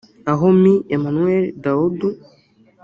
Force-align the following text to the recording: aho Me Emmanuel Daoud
aho 0.31 0.45
Me 0.61 0.73
Emmanuel 0.95 1.45
Daoud 1.63 1.99